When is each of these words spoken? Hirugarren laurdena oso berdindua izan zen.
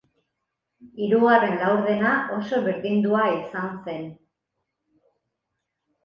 Hirugarren 1.07 1.51
laurdena 1.63 2.13
oso 2.37 2.61
berdindua 2.67 3.25
izan 3.33 3.75
zen. 3.89 4.07